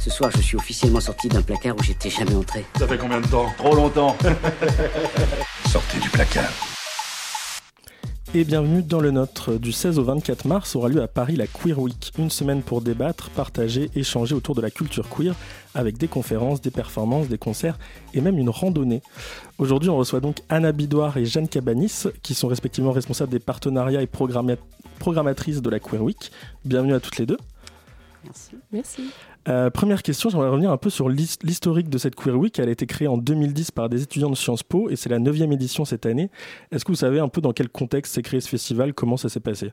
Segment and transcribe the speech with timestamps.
[0.00, 2.64] Ce soir, je suis officiellement sorti d'un placard où j'étais jamais entré.
[2.78, 4.16] Ça fait combien de temps Trop longtemps.
[5.68, 6.50] Sortez du placard.
[8.32, 9.58] Et bienvenue dans le nôtre.
[9.58, 12.80] Du 16 au 24 mars aura lieu à Paris la Queer Week, une semaine pour
[12.80, 15.34] débattre, partager, échanger autour de la culture queer,
[15.74, 17.78] avec des conférences, des performances, des concerts
[18.14, 19.02] et même une randonnée.
[19.58, 24.00] Aujourd'hui, on reçoit donc Anna Bidoire et Jeanne Cabanis, qui sont respectivement responsables des partenariats
[24.00, 24.08] et
[24.98, 26.32] programmatrices de la Queer Week.
[26.64, 27.38] Bienvenue à toutes les deux.
[28.24, 28.56] Merci.
[28.72, 29.10] Merci.
[29.48, 32.58] Euh, première question, j'aimerais revenir un peu sur l'historique de cette Queer Week.
[32.58, 35.18] Elle a été créée en 2010 par des étudiants de Sciences Po et c'est la
[35.18, 36.30] neuvième édition cette année.
[36.70, 38.92] Est-ce que vous savez un peu dans quel contexte s'est créé ce festival?
[38.92, 39.72] Comment ça s'est passé?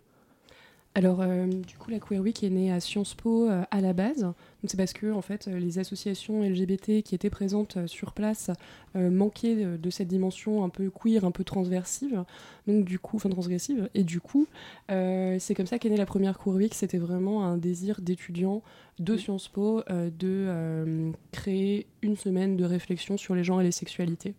[0.97, 3.93] Alors, euh, du coup, la Queer Week est née à Sciences Po euh, à la
[3.93, 4.33] base.
[4.65, 8.49] C'est parce que, en fait, euh, les associations LGBT qui étaient présentes sur place
[8.95, 12.23] manquaient de, cette dimension un peu queer, un peu transversive,
[12.65, 13.91] donc du coup, enfin transgressive.
[13.93, 14.47] Et du coup,
[14.89, 16.73] c'est comme ça qu'est née la première Queer Week.
[16.73, 18.63] C'était vraiment un désir d'étudiants
[18.97, 24.33] de Sciences Po de créer une semaine de réflexion sur les genres et les sexualités.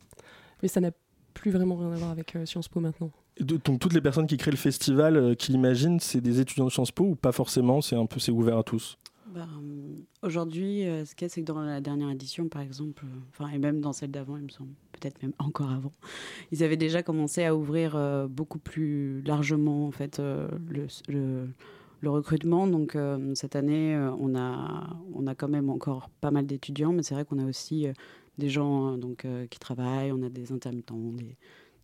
[0.63, 0.91] Mais ça n'a
[1.35, 4.51] plus vraiment rien à voir avec Sciences Po maintenant donc toutes les personnes qui créent
[4.51, 7.97] le festival, euh, qui l'imaginent, c'est des étudiants de Sciences Po ou pas forcément C'est
[7.97, 8.99] un peu c'est ouvert à tous.
[9.37, 9.43] Euh,
[10.23, 13.49] aujourd'hui, euh, ce qu'il y a, c'est que dans la dernière édition, par exemple, enfin
[13.51, 15.93] et même dans celle d'avant, il me semble, peut-être même encore avant,
[16.51, 17.97] ils avaient déjà commencé à ouvrir
[18.29, 20.87] beaucoup plus largement en fait le,
[22.01, 22.67] le, recrutement.
[22.67, 22.97] Donc
[23.35, 27.25] cette année, on a on a quand même encore pas mal d'étudiants, mais c'est vrai
[27.25, 27.87] qu'on a aussi
[28.39, 31.37] des gens donc qui travaillent, on a des intermittents, des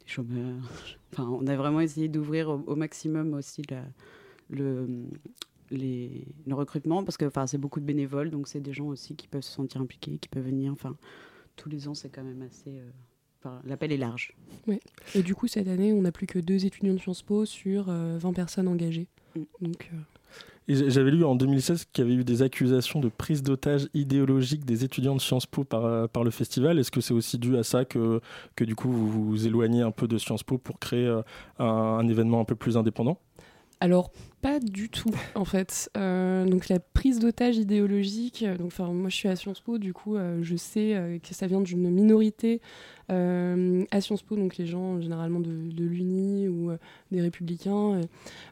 [0.07, 0.99] chômeurs.
[1.13, 3.63] Enfin, on a vraiment essayé d'ouvrir au, maximum aussi
[4.51, 4.87] le,
[5.71, 9.17] les, le recrutement parce que enfin, c'est beaucoup de bénévoles, donc c'est des gens aussi
[9.17, 10.73] qui peuvent se sentir impliqués, qui peuvent venir.
[10.73, 10.97] Enfin,
[11.57, 12.79] tous les ans, c'est quand même assez.
[12.79, 12.91] Euh,
[13.41, 14.35] enfin, L'appel est large.
[14.67, 14.81] Oui.
[15.15, 17.85] Et du coup, cette année, on n'a plus que deux étudiants de Sciences Po sur
[17.85, 19.09] 20 euh, personnes engagées.
[19.37, 19.43] Mm.
[19.61, 19.91] Donc.
[19.93, 19.97] Euh,
[20.69, 24.85] j'avais lu en 2016 qu'il y avait eu des accusations de prise d'otage idéologique des
[24.85, 26.79] étudiants de Sciences Po par, euh, par le festival.
[26.79, 28.21] Est-ce que c'est aussi dû à ça que,
[28.57, 31.23] que du coup vous vous éloignez un peu de Sciences Po pour créer euh,
[31.59, 33.19] un, événement un peu plus indépendant?
[33.81, 34.11] Alors
[34.41, 35.91] pas du tout en fait.
[35.99, 38.43] Euh, donc la prise d'otage idéologique.
[38.59, 41.91] Donc moi je suis à Sciences Po, du coup je sais que ça vient d'une
[41.91, 42.63] minorité
[43.09, 46.71] à Sciences Po, donc les gens généralement de, de l'Uni ou
[47.11, 48.01] des Républicains.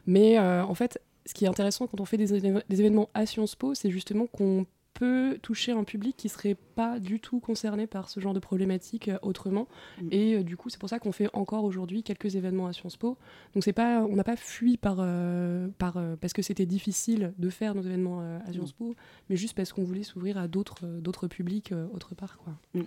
[0.05, 3.73] mais en fait ce qui est intéressant quand on fait des, événements à Sciences Po,
[3.73, 8.19] c'est justement qu'on peut toucher un public qui serait pas du tout concerné par ce
[8.19, 9.67] genre de problématiques euh, autrement.
[10.01, 10.07] Mm.
[10.11, 12.97] Et euh, du coup, c'est pour ça qu'on fait encore aujourd'hui quelques événements à Sciences
[12.97, 13.17] Po.
[13.53, 17.49] Donc c'est pas, on n'a pas fui par, euh, par parce que c'était difficile de
[17.49, 18.77] faire nos événements à Sciences mm.
[18.77, 18.95] Po,
[19.29, 22.53] mais juste parce qu'on voulait s'ouvrir à d'autres d'autres publics autre part, quoi.
[22.73, 22.81] Mm.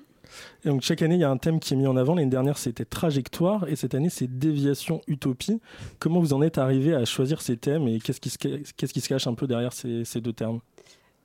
[0.64, 2.14] Et donc chaque année, il y a un thème qui est mis en avant.
[2.14, 5.60] L'année dernière, c'était trajectoire, et cette année, c'est déviation, utopie.
[6.00, 9.00] Comment vous en êtes arrivé à choisir ces thèmes, et qu'est-ce qui se, qu'est-ce qui
[9.00, 10.60] se cache un peu derrière ces, ces deux termes?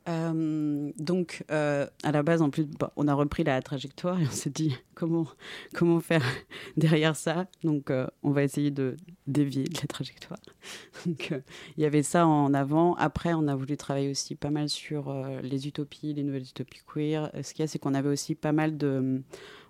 [0.09, 4.31] Euh, donc, euh, à la base, en plus, on a repris la trajectoire et on
[4.31, 6.23] s'est dit comment, faire
[6.78, 7.47] derrière ça?
[7.63, 8.97] Donc, euh, on va essayer de
[9.28, 10.40] dévier de la trajectoire.
[11.06, 11.44] Il
[11.78, 12.95] y avait ça en avant.
[12.95, 15.13] Après, on a voulu travailler aussi pas mal sur
[15.44, 17.31] les utopies, les nouvelles utopies queer.
[17.44, 19.22] Ce qu'il y a, c'est qu'on avait aussi pas mal de.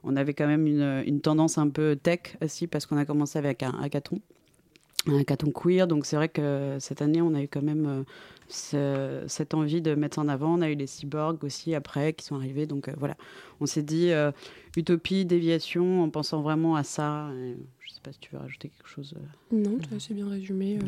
[0.04, 3.38] On avait quand même une, une tendance un peu tech aussi parce qu'on a commencé
[3.38, 4.20] avec un hackathon
[5.08, 5.88] un hackathon queer.
[5.88, 8.06] Donc c'est vrai que cette année, on a eu quand même
[8.52, 10.58] cette envie de mettre en avant.
[10.58, 12.66] On a eu les cyborgs aussi après qui sont arrivés.
[12.66, 13.16] Donc euh, voilà,
[13.60, 14.32] on s'est dit euh,
[14.76, 17.30] utopie, déviation en pensant vraiment à ça.
[17.92, 19.14] Je sais pas si tu veux rajouter quelque chose.
[19.18, 19.58] Euh.
[19.58, 20.80] Non, tu as assez bien résumé.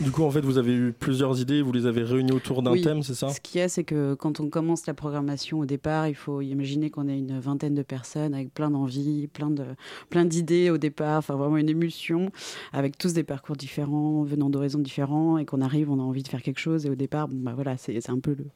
[0.00, 2.74] Du coup, en fait, vous avez eu plusieurs idées, vous les avez réunies autour d'un
[2.82, 3.28] thème, c'est ça?
[3.28, 6.40] Ce qu'il y a, c'est que quand on commence la programmation au départ, il faut
[6.40, 9.64] imaginer qu'on est une vingtaine de personnes avec plein d'envies, plein de
[10.08, 12.32] plein d'idées au départ, enfin vraiment une émulsion,
[12.72, 16.28] avec tous des parcours différents, venant d'horizons différents, et qu'on arrive, on a envie de
[16.28, 18.46] faire quelque chose, et au départ, bon, bah voilà, c'est un peu le,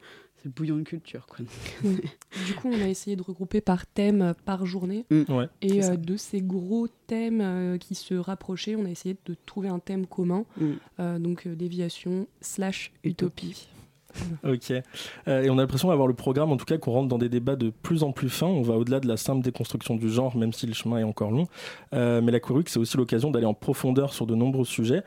[0.44, 1.27] le bouillon de culture.
[1.27, 1.44] Quoi.
[1.82, 5.05] du coup, on a essayé de regrouper par thème euh, par journée.
[5.10, 5.25] Mm.
[5.62, 9.69] et euh, de ces gros thèmes euh, qui se rapprochaient, on a essayé de trouver
[9.69, 10.44] un thème commun.
[10.59, 11.19] Mm.
[11.19, 13.69] donc déviation slash utopie.
[14.44, 14.71] ok.
[14.71, 14.82] et
[15.27, 17.70] on a l'impression d'avoir le programme, en tout cas, qu'on rentre dans des débats de
[17.70, 18.47] plus en plus fins.
[18.47, 21.32] On va au-delà de la simple déconstruction du genre, même si le chemin est encore
[21.32, 21.49] long.
[21.93, 25.02] mais la Queer c'est aussi l'occasion d'aller en profondeur sur de nombreux sujets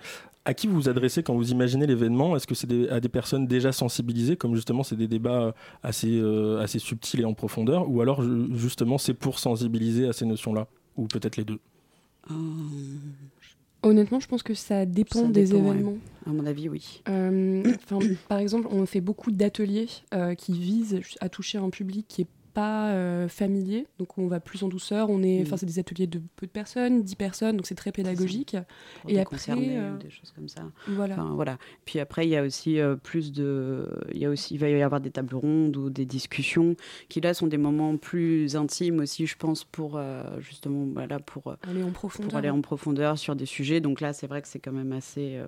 [0.47, 2.37] à qui vous vous adressez quand vous imaginez l'événement?
[2.37, 5.53] Est-ce que c'est à des personnes déjà sensibilisées, comme justement c'est des débats
[5.83, 8.23] assez, euh, assez subtils et en profondeur, ou alors
[8.55, 11.59] justement c'est pour sensibiliser à ces notions-là Ou peut-être les deux?
[12.31, 12.33] Euh,
[13.83, 15.97] Honnêtement, je pense que ça dépend des événements.
[16.25, 17.01] À mon avis, oui.
[17.09, 17.73] Euh,
[18.29, 19.87] par exemple, on fait beaucoup d'ateliers
[20.37, 24.63] qui visent à toucher un public qui est pas euh, familier, donc on va plus
[24.63, 25.11] en douceur.
[25.11, 25.41] On est, Mm.
[25.43, 28.57] enfin, c'est des ateliers de peu de personnes, 10 personnes, donc c'est très pédagogique.
[29.01, 30.63] Pour Et des après, euh, des choses comme ça.
[30.87, 31.13] Voilà.
[31.13, 31.59] Enfin, voilà.
[31.85, 34.69] Puis après, il y a aussi euh, plus de, il y a aussi, il va
[34.69, 36.75] y avoir des tables rondes ou des discussions
[37.09, 40.01] qui là sont des moments plus intimes aussi, je pense, pour
[40.39, 42.29] justement, voilà, pour aller en profondeur.
[42.29, 43.81] pour aller en profondeur sur des sujets.
[43.81, 45.39] Donc là, c'est vrai que c'est quand même assez,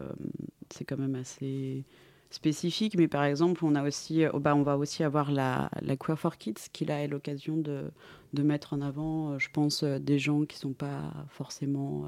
[0.69, 1.85] c'est quand même assez
[2.29, 2.95] spécifique.
[2.97, 6.17] Mais par exemple, on a aussi, euh, bah, on va aussi avoir la, la Queer
[6.19, 7.85] for Kids qui là est l'occasion de,
[8.33, 12.05] de mettre en avant, euh, je pense, euh, des gens qui sont pas forcément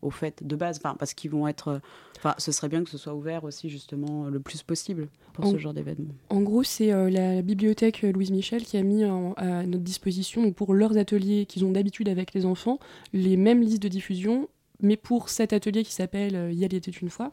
[0.00, 1.80] au fait de base, enfin, parce qu'ils vont être,
[2.16, 5.50] enfin, ce serait bien que ce soit ouvert aussi justement le plus possible pour En-
[5.52, 6.12] ce genre d'événement.
[6.28, 10.42] En gros, c'est euh, la bibliothèque Louise Michel qui a mis en- à notre disposition
[10.42, 12.80] donc pour leurs ateliers qu'ils ont d'habitude avec les enfants
[13.12, 14.48] les mêmes listes de diffusion,
[14.82, 17.32] mais pour cet atelier qui s'appelle euh, Y était une fois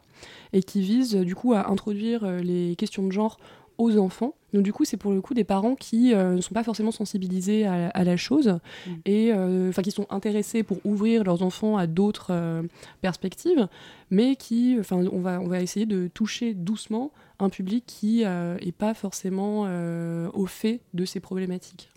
[0.52, 3.38] et qui vise euh, du coup à introduire euh, les questions de genre
[3.78, 4.34] aux enfants.
[4.52, 6.90] Donc du coup, c'est pour le coup des parents qui euh, ne sont pas forcément
[6.90, 8.90] sensibilisés à, à la chose Mm.
[9.06, 12.62] et euh, enfin qui sont intéressés pour ouvrir leurs enfants à d'autres euh,
[13.00, 13.68] perspectives,
[14.10, 18.58] mais qui, enfin, on va on va essayer de toucher doucement un public qui euh,
[18.60, 19.62] est pas forcément
[20.34, 21.88] au fait de ces problématiques.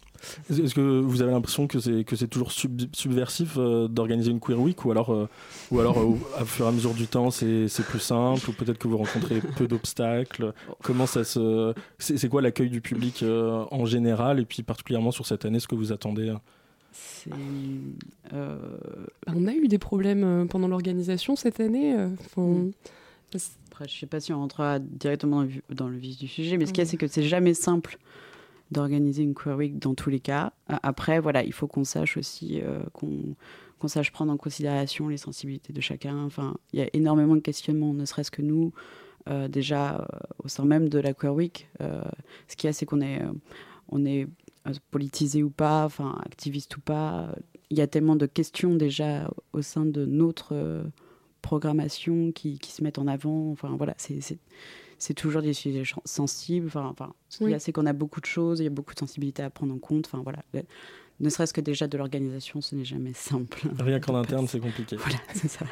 [0.49, 4.39] Est-ce que vous avez l'impression que c'est que c'est toujours sub- subversif euh, d'organiser une
[4.39, 5.27] queer week ou alors euh,
[5.71, 8.49] ou alors euh, au à fur et à mesure du temps c'est c'est plus simple
[8.49, 10.53] ou peut-être que vous rencontrez peu d'obstacles?
[10.81, 15.11] Comment ça se c'est c'est quoi l'accueil du public euh, en général et puis particulièrement
[15.11, 16.29] sur cette année ce que vous attendez?
[16.29, 16.37] Euh
[16.93, 17.31] C'est,
[19.27, 21.95] on a eu des problèmes pendant l'organisation cette année.
[21.97, 22.71] euh, enfin, Mm.
[23.71, 26.71] Après, je sais pas si on rentrera directement dans le, vif du sujet, mais ce
[26.71, 26.89] qu'il y a, Ouais.
[26.91, 27.97] c'est que c'est jamais simple
[28.73, 30.51] d'organiser une queer week dans tous les cas.
[30.67, 33.35] A- Après, voilà, il faut qu'on sache aussi euh, qu'on
[33.79, 36.17] qu'on sache prendre en considération les sensibilités de chacun.
[36.23, 38.71] Enfin, il y a énormément de questionnements, ne serait-ce que nous,
[39.29, 40.05] euh, déjà euh,
[40.43, 41.67] au sein même de la queer week.
[41.81, 42.01] euh,
[42.47, 43.31] ce qu'il y a, c'est qu'on est, euh,
[43.89, 44.25] on euh,
[44.91, 47.35] politisé ou pas, enfin activiste ou pas.
[47.71, 50.83] Il y a tellement de questions déjà au sein de notre euh,
[51.41, 53.51] programmation qui, qui se mettent en avant.
[53.51, 54.21] Enfin voilà, c'est
[55.05, 56.67] c'est- toujours des sujets sensibles.
[56.67, 58.71] Enfin, enfin, ce qu'il y a, c'est qu'on a beaucoup de choses, il y a
[58.71, 60.05] beaucoup de sensibilités à prendre en compte.
[60.07, 60.63] Enfin voilà, Le-
[61.19, 63.61] ne serait-ce que déjà de l'organisation, ce n'est jamais simple.
[63.79, 65.65] rien qu'en interne c'est compliqué Voilà, c'est ça.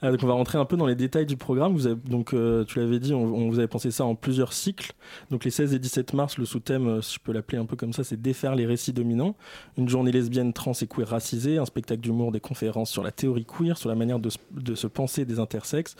[0.00, 1.74] Ah, donc on va rentrer un peu dans les détails du programme.
[1.74, 4.52] Vous avez, donc, euh, tu l'avais dit, on, on vous avait pensé ça en plusieurs
[4.54, 4.92] cycles.
[5.30, 7.76] Donc les 16 et 17 mars, le sous-thème, euh, si je peux l'appeler un peu
[7.76, 9.36] comme ça, c'est défaire les récits dominants.
[9.76, 13.44] Une journée lesbienne, trans et queer racisée, un spectacle d'humour, des conférences sur la théorie
[13.46, 15.94] queer, sur la manière de, se- de se penser des intersexes.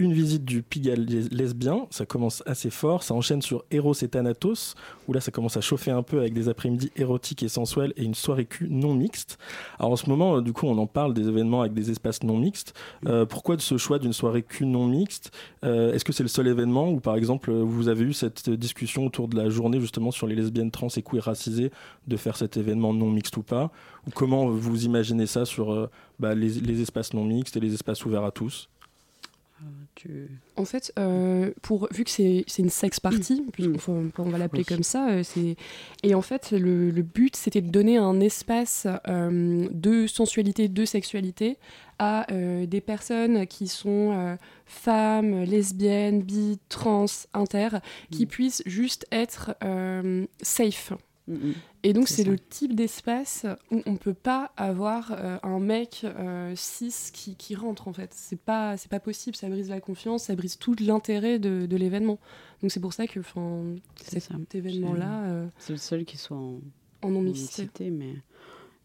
[0.00, 4.74] Une visite du Pigalle lesbien, ça commence assez fort, ça enchaîne sur Eros et Thanatos,
[5.06, 8.02] où là ça commence à chauffer un peu avec des après-midi érotiques et sensuels et
[8.02, 9.38] une soirée cul non mixte.
[9.78, 12.24] Alors en ce moment, euh, du coup, on en parle des événements avec des espaces
[12.24, 12.74] non mixtes.
[13.06, 15.30] Euh, pourquoi de ce choix d'une soirée cul non mixte?
[15.62, 19.06] Euh, Est-ce que c'est le seul événement où, par exemple, vous avez eu cette discussion
[19.06, 21.70] autour de la journée justement sur les lesbiennes, trans et queer racisées,
[22.08, 23.70] de faire cet événement non mixte ou pas?
[24.08, 25.88] Ou comment vous imaginez ça sur euh,
[26.18, 28.68] bah, les, les espaces non mixtes et les espaces ouverts à tous?
[29.94, 30.28] Tu...
[30.56, 33.42] En fait, euh, pour, vu que c'est c'est une sex party,
[33.78, 34.66] faut- on va l'appeler Oui.
[34.66, 35.56] comme ça, euh, c'est
[36.02, 40.84] et en fait le, le but c'était de donner un espace euh, de sensualité, de
[40.84, 41.56] sexualité
[42.00, 42.26] à
[42.66, 44.36] des personnes qui sont
[44.66, 47.68] femmes, lesbiennes, bi, trans, inter,
[48.10, 48.28] qui Mm.
[48.28, 49.54] puissent juste être
[50.42, 50.92] safe.
[51.82, 56.52] Et donc C'est le type d'espace où on peut pas avoir euh, un mec euh,
[56.54, 58.10] cis qui, qui rentre en fait.
[58.14, 61.76] C'est pas c'est pas possible, ça brise la confiance, ça brise tout l'intérêt de, de
[61.76, 62.18] l'événement.
[62.60, 63.62] Donc c'est pour ça que enfin
[64.02, 64.34] C'est ça.
[64.38, 66.60] cet événement là C'est le seul qui soit en,
[67.02, 67.62] en non en mixité.
[67.62, 68.14] mixité, mais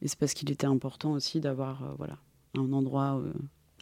[0.02, 2.18] et c'est parce qu'il était important aussi d'avoir euh, voilà
[2.58, 3.20] un endroit.
[3.22, 3.34] euh,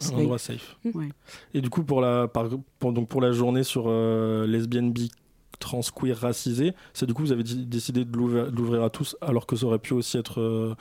[0.02, 0.14] Un safe.
[0.16, 0.78] endroit safe.
[0.96, 1.10] Ouais.
[1.54, 5.12] Et du coup, pour la, par- pour, donc pour la journée sur euh, lesbienne, bi,
[5.60, 9.56] trans, queer, racisée, c'est du coup vous avez décidé de l'ouvrir à tous, alors que
[9.56, 10.76] ça aurait pu aussi être, euh,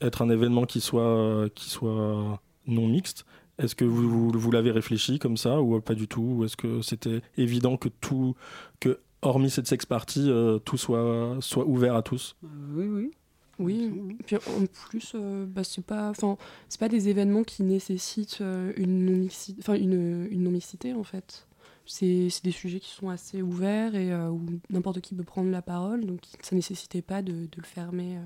[0.00, 3.24] être un événement qui soit, euh, qui soit non mixte.
[3.58, 6.56] Est-ce que vous, vous, vous l'avez réfléchi comme ça ou pas du tout Ou est-ce
[6.56, 8.36] que c'était évident que tout,
[8.78, 12.36] que hormis cette sex party, euh, tout soit, soit ouvert à tous?
[12.42, 13.10] Oui, oui.
[13.58, 13.90] Oui.
[14.24, 16.36] Puis en plus, euh, bah, c'est pas, enfin,
[16.68, 20.94] c'est pas des événements qui nécessitent euh, une non mixité, enfin une, une non mixité
[20.94, 21.47] en fait.
[21.90, 25.62] C'est des sujets qui sont assez ouverts et euh, où n'importe qui peut prendre la
[25.62, 28.24] parole, donc ça nécessitait pas de, le fermer euh,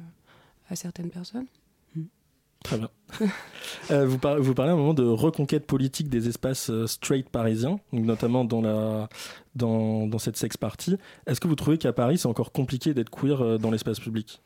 [0.69, 1.47] à certaines personnes.
[2.65, 2.91] Très bien.
[3.91, 7.81] Euh, vous, par- vous parlez à un moment de reconquête politique des espaces straight parisiens,
[7.91, 9.09] notamment dans,
[10.19, 10.97] cette sex party.
[11.27, 14.41] Est-ce que vous trouvez qu'à Paris, c'est encore compliqué d'être queer dans l'espace public?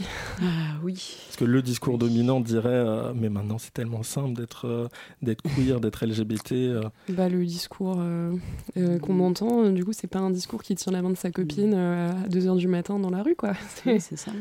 [0.00, 0.06] Oui.
[0.42, 1.16] Ah oui.
[1.26, 4.88] Parce que le discours dominant dirait euh, mais maintenant c'est tellement simple d'être euh,
[5.22, 6.52] d'être queer, d'être LGBT.
[6.52, 6.82] euh.
[7.08, 8.32] Bah, le discours euh,
[8.76, 11.16] euh, qu'on entend, euh, du coup, c'est pas un discours qui tient la main de
[11.16, 13.52] sa copine euh, à 2h du matin dans la rue, quoi.
[13.76, 14.32] C'est- Oui, c'est ça.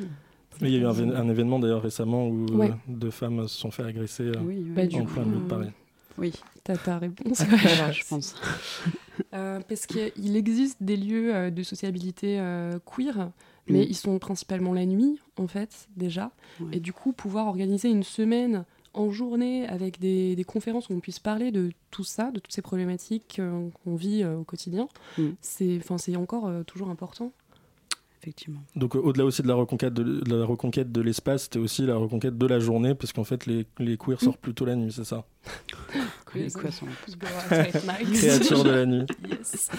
[0.61, 2.71] Mais il y a eu un, un événement d'ailleurs récemment où euh, Ouais.
[2.87, 4.71] deux femmes se sont fait agresser euh, Oui, oui.
[4.75, 5.69] Bah, en coup, plein milieu de euh, Paris.
[6.17, 6.33] oui.
[6.65, 7.41] T'as ta réponse.
[7.45, 8.35] Voilà, je pense.
[9.33, 13.29] Euh, parce qu'il existe des lieux euh, de sociabilité euh, queer,
[13.69, 13.87] mais Mm.
[13.89, 16.31] ils sont principalement la nuit, en fait, déjà.
[16.59, 16.67] Ouais.
[16.77, 20.99] Et du coup, pouvoir organiser une semaine en journée avec des, des conférences où on
[20.99, 24.87] puisse parler de tout ça, de toutes ces problématiques euh, qu'on vit euh, au quotidien,
[25.17, 25.27] Mm.
[25.41, 27.31] c'est enfin, c'est encore euh, toujours important.
[28.21, 28.59] Effectivement.
[28.75, 31.83] Donc euh, au-delà aussi de la reconquête de, de la reconquête de l'espace, c'était aussi
[31.83, 34.91] la reconquête de la journée, parce qu'en fait les, les queers sortent plutôt la nuit,
[34.91, 35.23] c'est ça?
[36.35, 36.85] Les quoi sont-
[37.49, 39.05] Créatures de la nuit.
[39.29, 39.69] Yes.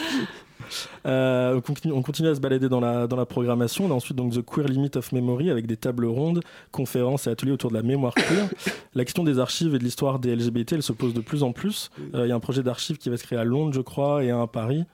[1.07, 3.87] Euh, on, continue, on continue à se balader dans la, dans la programmation.
[3.87, 6.41] On a ensuite donc The Queer Limit of Memory avec des tables rondes,
[6.73, 8.49] conférences et ateliers autour de la mémoire queer.
[8.95, 11.53] la question des archives et de l'histoire des LGBT, elle se pose de plus en
[11.53, 11.91] plus.
[12.15, 14.25] Euh, Il y a un projet d'archives qui va se créer à Londres, je crois,
[14.25, 14.85] et un à Paris.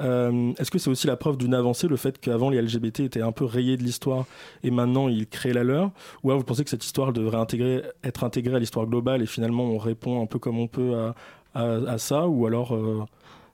[0.00, 3.22] Euh, Est-ce que c'est aussi la preuve d'une avancée, le fait qu'avant les LGBT étaient
[3.22, 4.24] un peu rayés de l'histoire
[4.62, 5.90] et maintenant ils créent la leur?
[6.22, 9.26] Ou alors vous pensez que cette histoire devrait intégrer, être intégrée à l'histoire globale et
[9.26, 11.14] finalement on répond un peu comme on peut à,
[11.54, 12.26] à, à ça?
[12.26, 12.76] Ou alors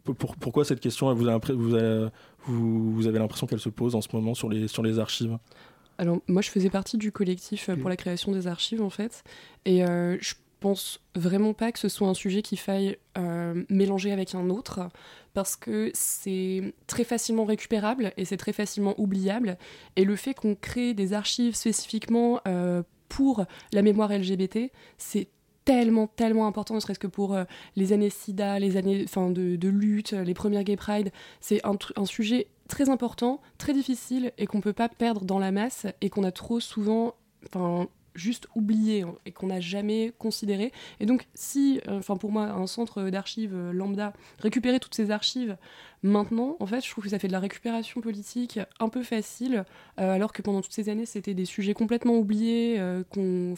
[0.05, 2.09] pour- pour- pourquoi cette question vous avez, impré- vous avez,
[2.47, 5.39] vous, vous avez l'impression qu'elle se pose en ce moment sur les, sur les archives?
[5.99, 9.23] Alors, moi, je faisais partie du collectif euh, pour la création des archives, en fait.
[9.65, 14.13] Et euh, je pense vraiment pas que ce soit un sujet qu'il faille euh, mélanger
[14.13, 14.81] avec un autre,
[15.35, 19.59] parce que c'est très facilement récupérable et c'est très facilement oubliable.
[19.97, 25.29] Et le fait qu'on crée des archives spécifiquement euh, pour la mémoire LGBT, c'est
[25.65, 27.45] tellement, tellement important, ne serait-ce que pour euh,
[27.77, 31.13] les années SIDA, les années enfin, de, lutte, les premières Gay Pride.
[31.41, 35.53] C'est un, un sujet très important, très difficile et qu'on peut pas perdre dans la
[35.53, 37.15] masse et qu'on a trop souvent
[38.15, 40.73] juste oublié et qu'on n'a jamais considéré.
[41.01, 45.11] Et donc, si, euh, enfin pour moi, un centre d'archives euh, lambda récupérer toutes ces
[45.11, 45.57] archives
[46.03, 49.65] maintenant, en fait, je trouve que ça fait de la récupération politique un peu facile,
[50.01, 53.55] euh, alors que pendant toutes ces années, c'était des sujets complètement oubliés, qu'on,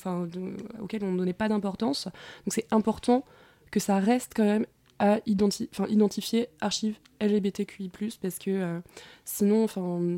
[0.80, 2.04] auxquels on ne donnait pas d'importance.
[2.04, 3.24] Donc, c'est important
[3.70, 4.66] que ça reste quand même
[4.98, 8.80] à identi- identifier archives LGBTQI+, parce que euh,
[9.24, 9.66] sinon,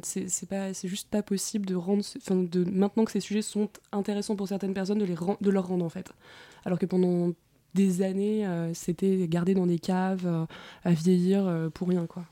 [0.02, 4.74] c'est juste pas possible de rendre, de maintenant que ces sujets sont intéressants pour certaines
[4.74, 6.12] personnes, de les de leur rendre en fait.
[6.64, 7.32] Alors que pendant
[7.74, 10.46] des années, euh, c'était gardé dans des caves, euh,
[10.84, 12.24] à vieillir euh, pour rien, quoi.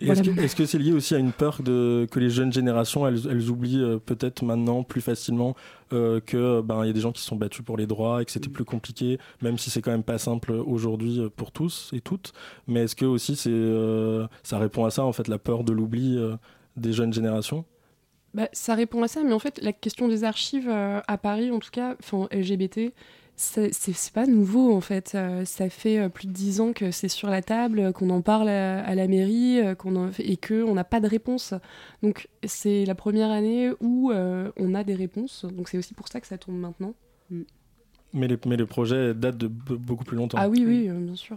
[0.00, 3.48] Est-ce que c'est lié aussi à une peur de, que les jeunes générations, elles, elles
[3.48, 5.54] oublient euh, peut-être maintenant plus facilement
[5.92, 8.20] euh, que ben il y a des gens qui se sont battus pour les droits
[8.20, 11.52] et que c'était plus compliqué, même si c'est quand même pas simple aujourd'hui euh, pour
[11.52, 12.32] tous et toutes.
[12.66, 15.72] Mais est-ce que aussi c'est euh, ça répond à ça en fait la peur de
[15.72, 16.36] l'oubli euh,
[16.76, 17.64] des jeunes générations?
[18.34, 21.52] Bah, ça répond à ça, mais en fait, la question des archives euh, à Paris,
[21.52, 22.92] en tout cas, enfin LGBT,
[23.36, 25.12] c'est pas nouveau en fait.
[25.14, 28.10] Euh, ça fait euh, plus de dix ans que c'est sur la table, euh, qu'on
[28.10, 31.54] en parle à, à la mairie, euh, qu'on en- et qu'on n'a pas de réponse.
[32.02, 35.44] Donc c'est la première année où euh, on a des réponses.
[35.44, 36.94] Donc c'est aussi pour ça que ça tombe maintenant.
[38.12, 40.38] mais les, mais le projet date de be- beaucoup plus longtemps.
[40.40, 41.36] Ah oui, oui, euh, bien sûr.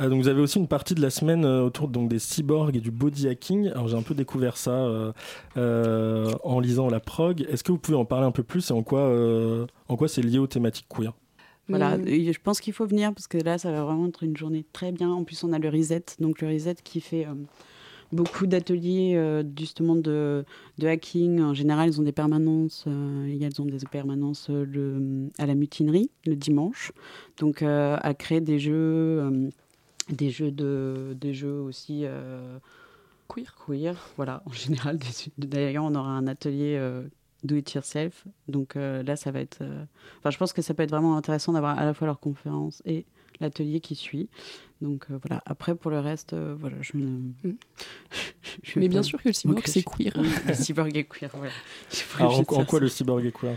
[0.00, 2.76] Euh, donc vous avez aussi une partie de la semaine euh, autour donc, des cyborgs
[2.76, 3.68] et du body hacking.
[3.70, 5.12] Alors j'ai un peu découvert ça euh,
[5.56, 7.46] euh, en lisant la prog.
[7.48, 10.08] Est-ce que vous pouvez en parler un peu plus et en quoi, euh, en quoi
[10.08, 11.12] c'est lié aux thématiques queer?
[11.68, 14.66] Voilà, je pense qu'il faut venir parce que là, ça va vraiment être une journée
[14.72, 15.10] très bien.
[15.10, 17.34] En plus, on a le Reset, donc le Reset qui fait euh,
[18.12, 20.44] beaucoup d'ateliers euh, justement de,
[20.78, 21.40] de hacking.
[21.40, 22.84] En général, ils ont des permanences.
[22.86, 26.92] euh, ils ont des permanences euh, le, à la mutinerie le dimanche.
[27.38, 29.50] Donc, euh, à créer des jeux,
[30.10, 32.04] des jeux de, des jeux aussi.
[33.28, 33.54] Queer.
[33.66, 34.98] queer, voilà, en général.
[35.38, 36.78] D'ailleurs, on aura un atelier
[37.44, 38.26] do it yourself.
[38.46, 39.62] Donc là, ça va être.
[40.18, 42.82] Enfin, je pense que ça peut être vraiment intéressant d'avoir à la fois leur conférence
[42.84, 43.06] et
[43.42, 44.28] l'atelier qui suit.
[44.80, 45.42] Donc euh, voilà.
[45.46, 47.30] Après, pour le reste, euh, voilà, je ne.
[48.62, 50.12] je vais Mais bien sûr que le cyborg, c'est queer.
[50.16, 51.52] Oui, le cyborg est queer, voilà.
[52.18, 52.78] Alors en, de en quoi ça.
[52.80, 53.56] le cyborg est queer?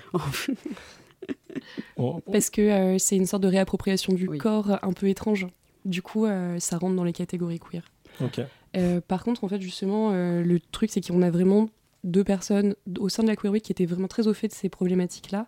[1.98, 4.38] On- Parce que euh, c'est une sorte de réappropriation du Oui.
[4.38, 5.48] corps un peu étrange.
[5.86, 7.84] Du coup, euh, ça rentre dans les catégories queer.
[8.22, 8.42] Ok.
[8.76, 11.70] Euh, par contre, en fait, justement, euh, le truc, c'est qu'on a vraiment
[12.04, 14.54] deux personnes au sein de la Queer Week qui étaient vraiment très au fait de
[14.54, 15.48] ces problématiques-là.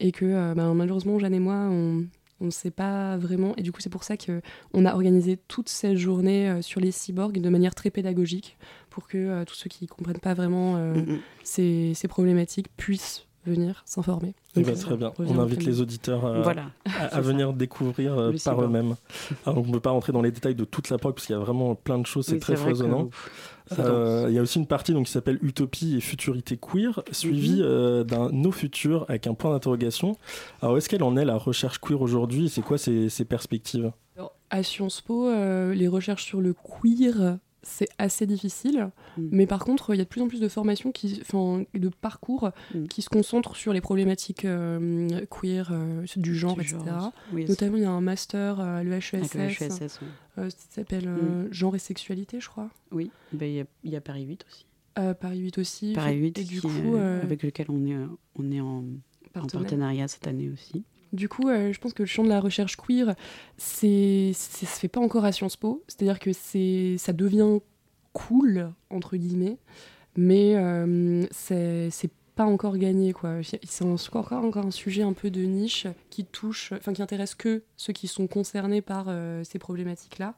[0.00, 2.06] Et que, euh, ben, malheureusement, Jeanne et moi, on
[2.46, 3.54] ne sait pas vraiment.
[3.56, 6.92] Et du coup, c'est pour ça qu'on a organisé toute cette journée euh, sur les
[6.92, 8.58] cyborgs de manière très pédagogique
[8.90, 11.20] pour que euh, tous ceux qui ne comprennent pas vraiment euh, Mm, mm.
[11.42, 14.34] ces, ces problématiques puissent venir s'informer.
[14.56, 15.12] Eh ben, très bien.
[15.18, 16.66] On invite les auditeurs euh, Voilà.
[16.84, 18.96] à, à venir découvrir euh, par eux-mêmes.
[19.46, 21.38] On ne peut pas rentrer dans les détails de toute la prog parce qu'il y
[21.38, 23.08] a vraiment plein de choses, c'est Oui, très foisonnant.
[23.78, 27.60] Euh, il y a aussi une partie donc, qui s'appelle Utopie et Futurité Queer, suivie
[27.60, 30.16] euh, d'un No Futur avec un point d'interrogation.
[30.62, 32.48] Alors, est-ce qu'elle en est la recherche queer aujourd'hui?
[32.48, 33.92] C'est quoi ses, ses perspectives?
[34.16, 38.90] Alors, À Sciences Po, les recherches sur le queer c'est assez difficile.
[39.16, 39.28] Mm.
[39.32, 41.20] Mais par contre, il y a de plus en plus de formations, qui,
[41.74, 42.86] de parcours Mm.
[42.86, 46.78] qui se concentrent sur les problématiques euh, queer, euh, du genre, Du etc.
[46.86, 50.00] genre, oui, Notamment, il y a un master euh, à l'EHESS HESS,
[50.38, 52.70] euh, qui s'appelle euh, Genre et sexualité, je crois.
[52.92, 54.66] Oui, Ben, il y, a- il y a Paris 8 aussi.
[55.20, 55.92] Paris 8 aussi.
[55.92, 57.96] Paris 8, Et du coup, avec lequel on est,
[58.36, 58.84] on est en,
[59.32, 60.84] partenariat cette année aussi.
[61.12, 63.14] Du coup, euh, je pense que le champ de la recherche queer,
[63.56, 65.82] c'est, ça se fait pas encore à Sciences Po.
[65.88, 67.58] C'est-à-dire que c'est, ça devient
[68.12, 69.58] cool entre guillemets,
[70.16, 73.40] mais euh, c'est, c'est pas encore gagné quoi.
[73.42, 77.92] C'est encore, un sujet un peu de niche qui touche, enfin qui intéresse que ceux
[77.92, 80.34] qui sont concernés par euh, ces problématiques-là.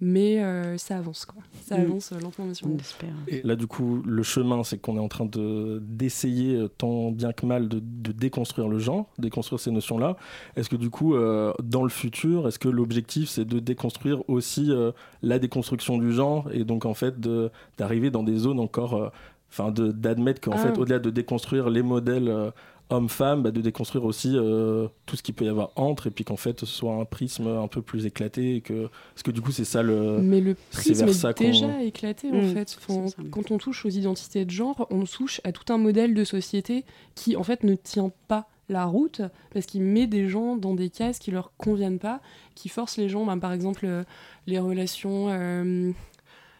[0.00, 1.42] Mais euh, ça avance quoi.
[1.62, 1.80] Ça Mm.
[1.80, 2.76] avance euh, lentement mais On sûrement.
[2.76, 3.08] espère.
[3.26, 7.10] Et là, du coup, le chemin, c'est qu'on est en train de d'essayer euh, tant
[7.10, 10.16] bien que mal de, de déconstruire le genre, déconstruire ces notions-là.
[10.54, 14.70] Est-ce que du coup, euh, dans le futur, est-ce que l'objectif, c'est de déconstruire aussi
[14.70, 19.10] euh, la déconstruction du genre et donc en fait de d'arriver dans des zones encore,
[19.50, 20.58] enfin, d'admettre qu'en Ah.
[20.58, 22.52] fait, au-delà de déconstruire les modèles
[22.90, 26.24] hommes-femmes, bah, de déconstruire aussi euh, tout ce qu'il peut y avoir entre et puis
[26.24, 29.40] qu'en fait, ce soit un prisme un peu plus éclaté et que, parce que du
[29.40, 30.18] coup, c'est ça le.
[30.22, 32.78] Mais le prisme est, déjà éclaté en Mm, fait.
[32.88, 36.24] Enfin, quand on touche aux identités de genre, on touche à tout un modèle de
[36.24, 40.74] société qui en fait ne tient pas la route parce qu'il met des gens dans
[40.74, 42.20] des cases qui leur conviennent pas,
[42.54, 44.04] qui force les gens, ben, par exemple euh,
[44.46, 45.90] les relations, euh,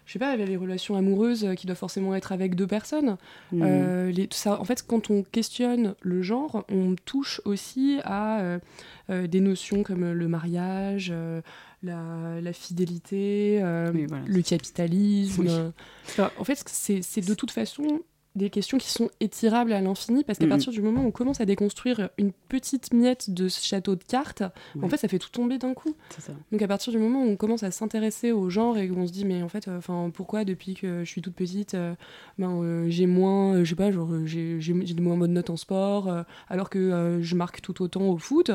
[0.08, 3.18] je sais pas, les relations amoureuses euh, qui doivent forcément être avec deux personnes.
[3.52, 3.62] Mm.
[3.62, 9.26] Euh, les- ça, en fait, quand on questionne le genre, on touche aussi à euh,
[9.26, 11.42] des notions comme le mariage, euh,
[11.82, 13.60] la, la fidélité,
[13.94, 15.42] Oui, voilà, le capitalisme.
[15.46, 15.72] Oui.
[16.06, 18.00] Enfin, en fait, c'est de toute façon
[18.38, 21.40] des questions qui sont étirables à l'infini parce qu'à partir du moment où on commence
[21.40, 24.42] à déconstruire une petite miette de ce château de cartes,
[24.82, 25.94] en fait, ça fait tout tomber d'un coup.
[26.18, 26.32] Ça.
[26.52, 29.06] Donc à partir du moment où on commence à s'intéresser au genre et où on
[29.06, 31.94] se dit mais en fait euh, enfin pourquoi depuis que je suis toute petite euh,
[32.38, 35.56] ben euh, j'ai moins euh, je sais pas genre j'ai de moins bonnes notes en
[35.56, 36.12] sport
[36.48, 38.50] alors que je marque tout autant au foot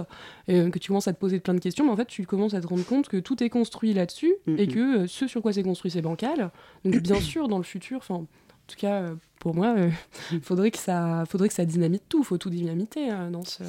[0.48, 2.54] et que tu commences à te poser plein de questions mais en fait tu commences
[2.54, 5.64] à te rendre compte que tout est construit là-dessus et que ce sur quoi c'est
[5.64, 6.52] construit c'est bancal
[6.86, 8.28] donc bien sûr dans le futur enfin en
[8.74, 9.92] tout cas euh, pour moi euh,
[10.42, 12.24] faudrait que ça faudrait que ça dynamite tout.
[12.24, 13.64] Faut tout dynamiter euh, dans ce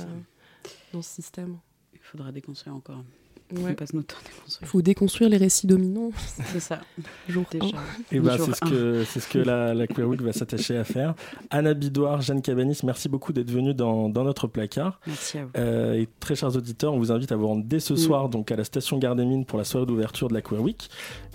[0.92, 1.58] dans ce système.
[1.92, 3.04] Il faudra déconstruire encore.
[3.52, 3.70] Ouais.
[3.70, 4.68] On passe notre temps à déconstruire.
[4.70, 6.10] faut déconstruire les récits dominants
[6.52, 6.80] C'est ça.
[7.28, 7.76] jour Déjà.
[8.12, 10.76] Et bah, Jour c'est ce que, c'est ce que la, la Queer Week va s'attacher
[10.76, 11.14] à faire.
[11.50, 15.00] Anna Bidoire, Jeanne Cabanis, merci beaucoup d'être venue dans, dans notre placard.
[15.06, 15.50] Merci à vous.
[15.56, 17.96] Euh, et très chers auditeurs, on vous invite à vous rendre dès ce Mm.
[17.96, 20.60] soir donc à la station Gare des Mines pour la soirée d'ouverture de la Queer
[20.60, 20.88] Week.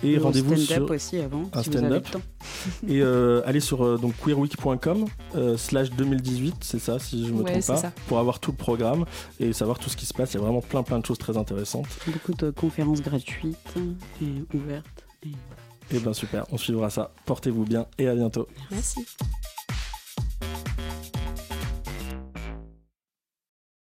[0.04, 2.06] Et Ou en rendez-vous stand-up sur aussi avant, un si vous avez stand-up.
[2.06, 2.22] le temps.
[2.88, 7.42] et euh, allez sur euh, donc queerweek.com euh, slash 2018, c'est ça si je me
[7.44, 7.92] Ouais, trompe pas, ça.
[8.08, 9.06] pour avoir tout le programme
[9.40, 10.34] et savoir tout ce qui se passe.
[10.34, 11.88] Il y a vraiment plein plein de choses très intéressantes.
[12.08, 13.76] Beaucoup de conférences gratuites
[14.22, 15.06] et ouvertes.
[15.24, 17.12] Et Et ben super, on suivra ça.
[17.26, 18.48] Portez-vous bien et à bientôt.
[18.72, 19.06] Merci.